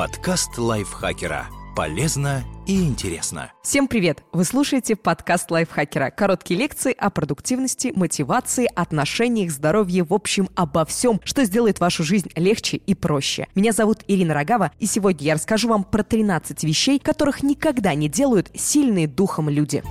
Подкаст 0.00 0.56
лайфхакера. 0.56 1.48
Полезно 1.76 2.42
и 2.66 2.82
интересно. 2.82 3.52
Всем 3.62 3.86
привет! 3.86 4.24
Вы 4.32 4.44
слушаете 4.44 4.96
подкаст 4.96 5.50
лайфхакера. 5.50 6.08
Короткие 6.08 6.58
лекции 6.58 6.94
о 6.98 7.10
продуктивности, 7.10 7.92
мотивации, 7.94 8.66
отношениях, 8.74 9.50
здоровье, 9.50 10.02
в 10.04 10.14
общем, 10.14 10.48
обо 10.54 10.86
всем, 10.86 11.20
что 11.22 11.44
сделает 11.44 11.80
вашу 11.80 12.02
жизнь 12.02 12.30
легче 12.34 12.78
и 12.78 12.94
проще. 12.94 13.46
Меня 13.54 13.72
зовут 13.72 13.98
Ирина 14.08 14.32
Рогава, 14.32 14.72
и 14.78 14.86
сегодня 14.86 15.26
я 15.26 15.34
расскажу 15.34 15.68
вам 15.68 15.84
про 15.84 16.02
13 16.02 16.64
вещей, 16.64 16.98
которых 16.98 17.42
никогда 17.42 17.92
не 17.92 18.08
делают 18.08 18.50
сильные 18.54 19.06
духом 19.06 19.50
люди. 19.50 19.82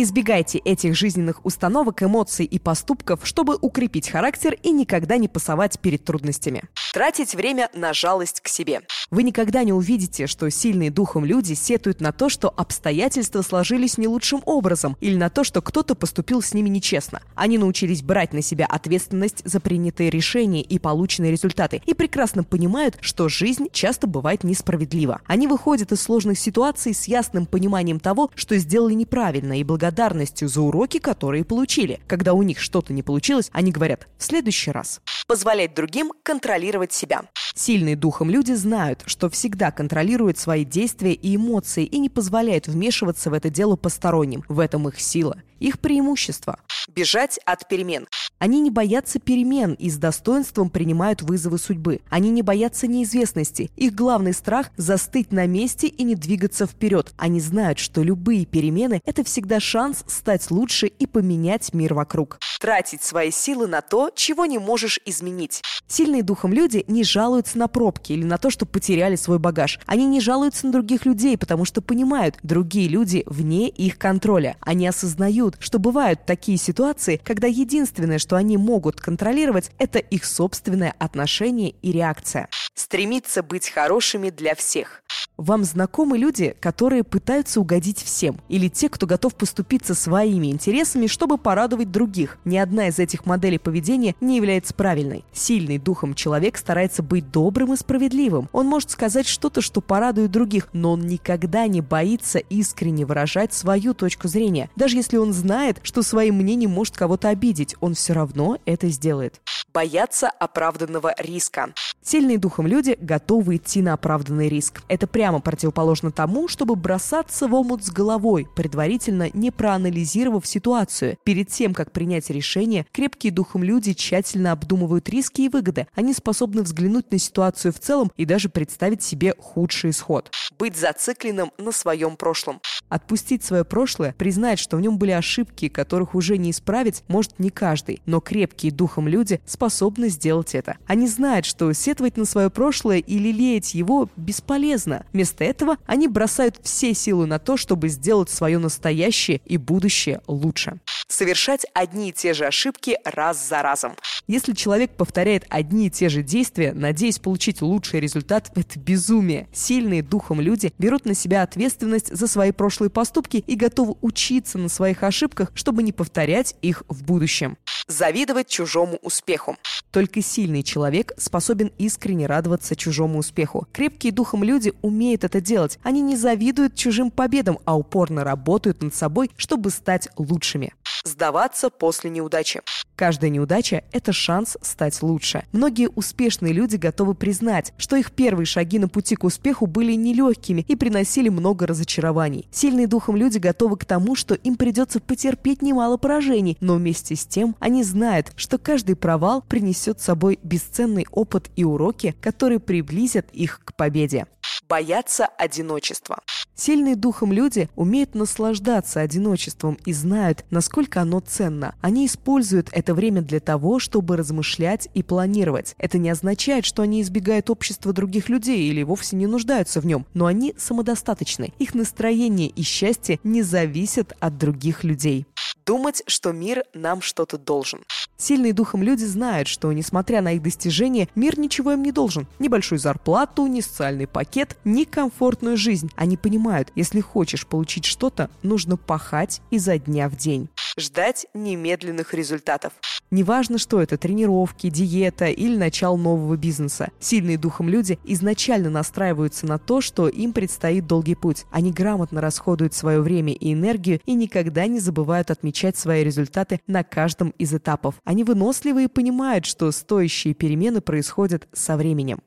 Избегайте 0.00 0.58
этих 0.58 0.94
жизненных 0.94 1.44
установок, 1.44 2.04
эмоций 2.04 2.46
и 2.46 2.60
поступков, 2.60 3.26
чтобы 3.26 3.58
укрепить 3.60 4.08
характер 4.08 4.56
и 4.62 4.70
никогда 4.70 5.16
не 5.16 5.26
пасовать 5.26 5.80
перед 5.80 6.04
трудностями. 6.04 6.62
Тратить 6.94 7.34
время 7.34 7.68
на 7.74 7.92
жалость 7.92 8.40
к 8.40 8.46
себе. 8.46 8.82
Вы 9.10 9.22
никогда 9.22 9.64
не 9.64 9.72
увидите, 9.72 10.26
что 10.26 10.50
сильные 10.50 10.90
духом 10.90 11.24
люди 11.24 11.54
сетуют 11.54 12.02
на 12.02 12.12
то, 12.12 12.28
что 12.28 12.52
обстоятельства 12.54 13.40
сложились 13.40 13.96
не 13.96 14.06
лучшим 14.06 14.42
образом 14.44 14.98
или 15.00 15.16
на 15.16 15.30
то, 15.30 15.44
что 15.44 15.62
кто-то 15.62 15.94
поступил 15.94 16.42
с 16.42 16.52
ними 16.52 16.68
нечестно. 16.68 17.22
Они 17.34 17.56
научились 17.56 18.02
брать 18.02 18.34
на 18.34 18.42
себя 18.42 18.66
ответственность 18.66 19.40
за 19.46 19.60
принятые 19.60 20.10
решения 20.10 20.60
и 20.60 20.78
полученные 20.78 21.32
результаты 21.32 21.80
и 21.86 21.94
прекрасно 21.94 22.44
понимают, 22.44 22.98
что 23.00 23.30
жизнь 23.30 23.68
часто 23.72 24.06
бывает 24.06 24.44
несправедлива. 24.44 25.22
Они 25.26 25.46
выходят 25.46 25.90
из 25.90 26.02
сложных 26.02 26.38
ситуаций 26.38 26.92
с 26.92 27.08
ясным 27.08 27.46
пониманием 27.46 28.00
того, 28.00 28.30
что 28.34 28.58
сделали 28.58 28.92
неправильно 28.92 29.58
и 29.58 29.64
благодарностью 29.64 30.48
за 30.48 30.60
уроки, 30.60 30.98
которые 30.98 31.44
получили. 31.44 32.00
Когда 32.06 32.34
у 32.34 32.42
них 32.42 32.60
что-то 32.60 32.92
не 32.92 33.02
получилось, 33.02 33.48
они 33.52 33.72
говорят 33.72 34.06
«в 34.18 34.24
следующий 34.24 34.70
раз». 34.70 35.00
Позволять 35.26 35.74
другим 35.74 36.12
контролировать 36.22 36.92
себя. 36.92 37.22
Сильные 37.58 37.96
духом 37.96 38.30
люди 38.30 38.52
знают, 38.52 39.02
что 39.06 39.28
всегда 39.28 39.72
контролируют 39.72 40.38
свои 40.38 40.64
действия 40.64 41.12
и 41.12 41.34
эмоции 41.34 41.84
и 41.84 41.98
не 41.98 42.08
позволяют 42.08 42.68
вмешиваться 42.68 43.30
в 43.30 43.32
это 43.32 43.50
дело 43.50 43.74
посторонним. 43.74 44.44
В 44.46 44.60
этом 44.60 44.86
их 44.88 45.00
сила, 45.00 45.42
их 45.58 45.80
преимущество. 45.80 46.60
Бежать 46.88 47.38
от 47.44 47.68
перемен. 47.68 48.08
Они 48.38 48.60
не 48.60 48.70
боятся 48.70 49.18
перемен 49.18 49.74
и 49.74 49.90
с 49.90 49.98
достоинством 49.98 50.70
принимают 50.70 51.20
вызовы 51.20 51.58
судьбы. 51.58 52.00
Они 52.08 52.30
не 52.30 52.42
боятся 52.42 52.86
неизвестности. 52.86 53.70
Их 53.76 53.94
главный 53.94 54.32
страх– 54.32 54.70
застыть 54.78 55.30
на 55.30 55.46
месте 55.46 55.86
и 55.88 56.02
не 56.02 56.14
двигаться 56.14 56.66
вперед. 56.66 57.12
Они 57.18 57.40
знают, 57.40 57.78
что 57.78 58.02
любые 58.02 58.46
перемены– 58.46 59.02
это 59.04 59.22
всегда 59.22 59.60
шанс 59.60 60.02
стать 60.06 60.50
лучше 60.50 60.86
и 60.86 61.06
поменять 61.06 61.74
мир 61.74 61.92
вокруг. 61.92 62.38
Тратить 62.58 63.02
свои 63.02 63.30
силы 63.30 63.66
на 63.66 63.82
то, 63.82 64.10
чего 64.14 64.46
не 64.46 64.58
можешь 64.58 64.98
изменить. 65.04 65.60
Сильные 65.86 66.22
духом 66.22 66.52
люди 66.52 66.84
не 66.88 67.04
жалуются 67.04 67.58
на 67.58 67.68
пробки 67.68 68.12
или 68.12 68.24
на 68.24 68.38
то, 68.38 68.50
что 68.50 68.66
потеряли 68.66 69.16
свой 69.16 69.38
багаж. 69.38 69.78
Они 69.86 70.06
не 70.06 70.20
жалуются 70.20 70.66
на 70.66 70.72
других 70.72 71.06
людей, 71.06 71.36
потому 71.36 71.64
что 71.64 71.82
понимают, 71.82 72.36
другие 72.42 72.88
люди 72.88 73.24
вне 73.26 73.68
их 73.68 73.98
контроля. 73.98 74.56
Они 74.60 74.86
осознают, 74.86 75.56
что 75.60 75.78
бывают 75.78 76.24
такие 76.26 76.56
ситуации, 76.58 76.77
когда 77.24 77.46
единственное, 77.46 78.18
что 78.18 78.36
они 78.36 78.56
могут 78.56 79.00
контролировать, 79.00 79.70
это 79.78 79.98
их 79.98 80.24
собственное 80.24 80.94
отношение 80.98 81.74
и 81.82 81.92
реакция. 81.92 82.48
Стремиться 82.74 83.42
быть 83.42 83.68
хорошими 83.68 84.30
для 84.30 84.54
всех. 84.54 85.02
Вам 85.36 85.62
знакомы 85.62 86.18
люди, 86.18 86.56
которые 86.58 87.04
пытаются 87.04 87.60
угодить 87.60 88.02
всем, 88.02 88.40
или 88.48 88.68
те, 88.68 88.88
кто 88.88 89.06
готов 89.06 89.36
поступиться 89.36 89.94
своими 89.94 90.48
интересами, 90.48 91.06
чтобы 91.06 91.38
порадовать 91.38 91.92
других. 91.92 92.38
Ни 92.44 92.56
одна 92.56 92.88
из 92.88 92.98
этих 92.98 93.24
моделей 93.24 93.58
поведения 93.58 94.16
не 94.20 94.36
является 94.36 94.74
правильной. 94.74 95.24
Сильный 95.32 95.78
духом 95.78 96.14
человек 96.14 96.58
старается 96.58 97.04
быть 97.04 97.30
добрым 97.30 97.72
и 97.72 97.76
справедливым. 97.76 98.48
Он 98.52 98.66
может 98.66 98.90
сказать 98.90 99.28
что-то, 99.28 99.60
что 99.60 99.80
порадует 99.80 100.32
других, 100.32 100.68
но 100.72 100.92
он 100.92 101.06
никогда 101.06 101.68
не 101.68 101.82
боится 101.82 102.38
искренне 102.38 103.06
выражать 103.06 103.54
свою 103.54 103.94
точку 103.94 104.26
зрения. 104.26 104.70
Даже 104.74 104.96
если 104.96 105.18
он 105.18 105.32
знает, 105.32 105.78
что 105.82 106.02
своим 106.02 106.36
мнением 106.38 106.67
может 106.68 106.96
кого-то 106.96 107.28
обидеть, 107.28 107.74
он 107.80 107.94
все 107.94 108.12
равно 108.12 108.58
это 108.64 108.88
сделает. 108.88 109.40
Бояться 109.72 110.30
оправданного 110.30 111.14
риска. 111.18 111.74
Сильные 112.02 112.38
духом 112.38 112.66
люди 112.66 112.96
готовы 112.98 113.56
идти 113.56 113.82
на 113.82 113.92
оправданный 113.92 114.48
риск. 114.48 114.80
Это 114.88 115.06
прямо 115.06 115.40
противоположно 115.40 116.10
тому, 116.10 116.48
чтобы 116.48 116.74
бросаться 116.74 117.46
в 117.46 117.54
омут 117.54 117.84
с 117.84 117.90
головой, 117.90 118.48
предварительно 118.56 119.28
не 119.34 119.50
проанализировав 119.50 120.46
ситуацию. 120.46 121.18
Перед 121.22 121.48
тем, 121.48 121.74
как 121.74 121.92
принять 121.92 122.30
решение, 122.30 122.86
крепкие 122.92 123.30
духом 123.30 123.62
люди 123.62 123.92
тщательно 123.92 124.52
обдумывают 124.52 125.08
риски 125.10 125.42
и 125.42 125.48
выгоды. 125.50 125.86
Они 125.94 126.14
способны 126.14 126.62
взглянуть 126.62 127.12
на 127.12 127.18
ситуацию 127.18 127.74
в 127.74 127.78
целом 127.78 128.10
и 128.16 128.24
даже 128.24 128.48
представить 128.48 129.02
себе 129.02 129.34
худший 129.38 129.90
исход. 129.90 130.32
Быть 130.58 130.76
зацикленным 130.76 131.52
на 131.58 131.72
своем 131.72 132.16
прошлом. 132.16 132.60
Отпустить 132.88 133.44
свое 133.44 133.64
прошлое, 133.64 134.14
признать, 134.16 134.58
что 134.58 134.78
в 134.78 134.80
нем 134.80 134.96
были 134.98 135.10
ошибки, 135.10 135.68
которых 135.68 136.14
уже 136.14 136.38
не 136.38 136.52
исправить, 136.52 137.04
может 137.06 137.38
не 137.38 137.50
каждый, 137.50 138.00
но 138.06 138.20
крепкие 138.20 138.72
духом 138.72 139.06
люди 139.06 139.42
способны 139.44 139.67
сделать 140.08 140.54
это. 140.54 140.76
Они 140.86 141.06
знают, 141.06 141.46
что 141.46 141.72
сетовать 141.72 142.16
на 142.16 142.24
свое 142.24 142.50
прошлое 142.50 142.98
и 142.98 143.18
лелеять 143.18 143.74
его 143.74 144.08
бесполезно. 144.16 145.06
Вместо 145.12 145.44
этого 145.44 145.76
они 145.86 146.08
бросают 146.08 146.60
все 146.62 146.94
силы 146.94 147.26
на 147.26 147.38
то, 147.38 147.56
чтобы 147.56 147.88
сделать 147.88 148.30
свое 148.30 148.58
настоящее 148.58 149.40
и 149.44 149.56
будущее 149.56 150.20
лучше. 150.26 150.80
Совершать 151.08 151.66
одни 151.72 152.10
и 152.10 152.12
те 152.12 152.34
же 152.34 152.46
ошибки 152.46 152.98
раз 153.04 153.48
за 153.48 153.62
разом. 153.62 153.94
Если 154.26 154.52
человек 154.52 154.90
повторяет 154.90 155.46
одни 155.48 155.86
и 155.86 155.90
те 155.90 156.10
же 156.10 156.22
действия, 156.22 156.74
надеясь 156.74 157.18
получить 157.18 157.62
лучший 157.62 158.00
результат, 158.00 158.52
это 158.54 158.78
безумие. 158.78 159.48
Сильные 159.54 160.02
духом 160.02 160.40
люди 160.40 160.72
берут 160.78 161.06
на 161.06 161.14
себя 161.14 161.42
ответственность 161.42 162.14
за 162.14 162.26
свои 162.26 162.52
прошлые 162.52 162.90
поступки 162.90 163.38
и 163.38 163.56
готовы 163.56 163.96
учиться 164.02 164.58
на 164.58 164.68
своих 164.68 165.02
ошибках, 165.02 165.50
чтобы 165.54 165.82
не 165.82 165.92
повторять 165.92 166.56
их 166.60 166.82
в 166.88 167.02
будущем. 167.04 167.56
Завидовать 167.86 168.48
чужому 168.48 168.98
успеху. 169.00 169.47
Только 169.90 170.22
сильный 170.22 170.62
человек 170.62 171.12
способен 171.16 171.72
искренне 171.78 172.26
радоваться 172.26 172.76
чужому 172.76 173.18
успеху. 173.18 173.66
Крепкие 173.72 174.12
духом 174.12 174.44
люди 174.44 174.72
умеют 174.82 175.24
это 175.24 175.40
делать. 175.40 175.78
Они 175.82 176.00
не 176.00 176.16
завидуют 176.16 176.74
чужим 176.74 177.10
победам, 177.10 177.58
а 177.64 177.76
упорно 177.76 178.24
работают 178.24 178.82
над 178.82 178.94
собой, 178.94 179.30
чтобы 179.36 179.70
стать 179.70 180.08
лучшими. 180.16 180.72
Сдаваться 181.04 181.70
после 181.70 182.10
неудачи. 182.10 182.60
Каждая 182.96 183.30
неудача– 183.30 183.84
это 183.92 184.12
шанс 184.12 184.56
стать 184.60 185.02
лучше. 185.02 185.44
Многие 185.52 185.88
успешные 185.88 186.52
люди 186.52 186.74
готовы 186.76 187.14
признать, 187.14 187.72
что 187.78 187.94
их 187.94 188.10
первые 188.10 188.44
шаги 188.44 188.80
на 188.80 188.88
пути 188.88 189.14
к 189.14 189.22
успеху 189.22 189.66
были 189.66 189.92
нелегкими 189.92 190.64
и 190.66 190.74
приносили 190.74 191.28
много 191.28 191.66
разочарований. 191.66 192.48
Сильные 192.50 192.88
духом 192.88 193.16
люди 193.16 193.38
готовы 193.38 193.76
к 193.76 193.84
тому, 193.84 194.16
что 194.16 194.34
им 194.34 194.56
придется 194.56 194.98
потерпеть 194.98 195.62
немало 195.62 195.96
поражений, 195.96 196.56
но 196.60 196.74
вместе 196.74 197.14
с 197.14 197.24
тем 197.24 197.54
они 197.60 197.84
знают, 197.84 198.32
что 198.34 198.58
каждый 198.58 198.96
провал 198.96 199.42
принесет 199.42 200.00
с 200.00 200.04
собой 200.04 200.40
бесценный 200.42 201.06
опыт 201.12 201.50
и 201.54 201.62
уроки, 201.62 202.16
которые 202.20 202.58
приблизят 202.58 203.30
их 203.30 203.60
к 203.64 203.74
победе 203.76 204.26
боятся 204.68 205.26
одиночества. 205.26 206.18
Сильные 206.60 206.96
духом 206.96 207.32
люди 207.32 207.68
умеют 207.76 208.16
наслаждаться 208.16 209.00
одиночеством 209.00 209.78
и 209.84 209.92
знают, 209.92 210.44
насколько 210.50 211.00
оно 211.00 211.20
ценно. 211.20 211.76
Они 211.80 212.04
используют 212.04 212.68
это 212.72 212.94
время 212.94 213.22
для 213.22 213.38
того, 213.38 213.78
чтобы 213.78 214.16
размышлять 214.16 214.88
и 214.92 215.04
планировать. 215.04 215.76
Это 215.78 215.98
не 215.98 216.10
означает, 216.10 216.64
что 216.64 216.82
они 216.82 217.00
избегают 217.00 217.48
общества 217.48 217.92
других 217.92 218.28
людей 218.28 218.68
или 218.68 218.82
вовсе 218.82 219.14
не 219.14 219.28
нуждаются 219.28 219.80
в 219.80 219.86
нем, 219.86 220.04
но 220.14 220.26
они 220.26 220.52
самодостаточны. 220.58 221.52
Их 221.60 221.76
настроение 221.76 222.48
и 222.48 222.62
счастье 222.62 223.20
не 223.22 223.42
зависят 223.42 224.14
от 224.18 224.36
других 224.36 224.82
людей. 224.82 225.26
Думать, 225.68 226.02
что 226.06 226.32
мир 226.32 226.64
нам 226.72 227.02
что-то 227.02 227.36
должен. 227.36 227.84
Сильные 228.16 228.54
духом 228.54 228.82
люди 228.82 229.04
знают, 229.04 229.48
что, 229.48 229.70
несмотря 229.70 230.22
на 230.22 230.32
их 230.32 230.42
достижения, 230.42 231.08
мир 231.14 231.38
ничего 231.38 231.72
им 231.72 231.82
не 231.82 231.92
должен. 231.92 232.26
Ни 232.38 232.48
большую 232.48 232.78
зарплату, 232.78 233.46
ни 233.46 233.60
социальный 233.60 234.06
пакет, 234.06 234.56
ни 234.64 234.84
комфортную 234.84 235.58
жизнь. 235.58 235.90
Они 235.94 236.16
понимают, 236.16 236.72
если 236.74 237.00
хочешь 237.00 237.46
получить 237.46 237.84
что-то, 237.84 238.30
нужно 238.42 238.78
пахать 238.78 239.42
изо 239.50 239.78
дня 239.78 240.08
в 240.08 240.16
день. 240.16 240.48
Ждать 240.78 241.26
немедленных 241.34 242.14
результатов. 242.14 242.72
Неважно, 243.10 243.58
что 243.58 243.80
это– 243.80 243.96
тренировки, 243.98 244.68
диета 244.68 245.26
или 245.26 245.56
начало 245.56 245.96
нового 245.96 246.36
бизнеса. 246.36 246.90
Сильные 247.00 247.38
духом 247.38 247.68
люди 247.68 247.98
изначально 248.04 248.70
настраиваются 248.70 249.46
на 249.46 249.58
то, 249.58 249.80
что 249.80 250.08
им 250.08 250.32
предстоит 250.32 250.86
долгий 250.86 251.14
путь. 251.14 251.46
Они 251.50 251.72
грамотно 251.72 252.20
расходуют 252.20 252.74
свое 252.74 253.00
время 253.00 253.32
и 253.32 253.52
энергию 253.52 254.00
и 254.04 254.14
никогда 254.14 254.66
не 254.66 254.78
забывают 254.78 255.30
отмечать 255.30 255.76
свои 255.76 256.04
результаты 256.04 256.60
на 256.66 256.84
каждом 256.84 257.30
из 257.38 257.54
этапов. 257.54 257.94
Они 258.04 258.24
выносливы 258.24 258.84
и 258.84 258.88
понимают, 258.88 259.46
что 259.46 259.70
стоящие 259.72 260.34
перемены 260.34 260.80
происходят 260.80 261.48
со 261.52 261.76
временем. 261.76 262.20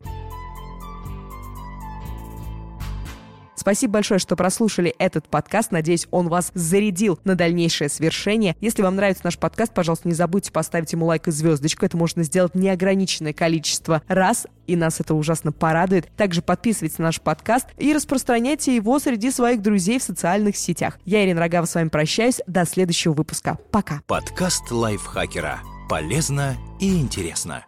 Спасибо 3.62 3.94
большое, 3.94 4.20
что 4.20 4.36
прослушали 4.36 4.96
этот 4.98 5.28
подкаст. 5.28 5.72
Надеюсь, 5.72 6.08
он 6.10 6.30
вас 6.30 6.50
зарядил 6.56 7.20
на 7.26 7.36
дальнейшее 7.36 7.90
свершение. 7.90 8.56
Если 8.60 8.82
вам 8.82 8.96
нравится 8.96 9.22
наш 9.24 9.38
подкаст, 9.38 9.72
пожалуйста, 9.72 10.08
не 10.08 10.16
забудьте 10.16 10.52
поставить 10.52 10.92
ему 10.94 11.06
лайк 11.06 11.28
и 11.28 11.32
звездочку. 11.32 11.86
Это 11.86 11.96
можно 11.96 12.24
сделать 12.24 12.56
неограниченное 12.56 13.34
количество 13.34 14.02
раз, 14.08 14.48
и 14.66 14.76
нас 14.76 15.00
это 15.00 15.14
ужасно 15.14 15.52
порадует. 15.52 16.10
Также 16.18 16.42
подписывайтесь 16.42 16.98
на 16.98 17.06
наш 17.06 17.22
подкаст 17.22 17.68
и 17.78 17.94
распространяйте 17.94 18.76
его 18.76 18.98
среди 18.98 19.30
своих 19.30 19.62
друзей 19.62 20.00
в 20.00 20.04
социальных 20.04 20.58
сетях. 20.58 20.98
Я, 21.06 21.24
Ирина 21.24 21.42
Рогава, 21.42 21.66
с 21.68 21.76
вами 21.76 21.90
прощаюсь. 21.90 22.42
До 22.48 22.66
следующего 22.66 23.14
выпуска. 23.14 23.60
Пока. 23.70 24.02
Подкаст 24.08 24.72
лайфхакера. 24.72 25.60
Полезно 25.88 26.58
и 26.80 27.00
интересно. 27.00 27.64